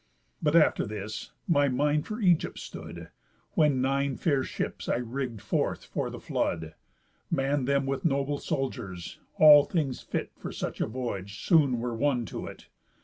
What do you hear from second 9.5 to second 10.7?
things fit For